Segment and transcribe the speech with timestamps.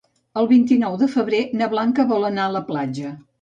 [0.43, 3.15] El vint-i-nou de febrer na Blanca vol anar a la platja.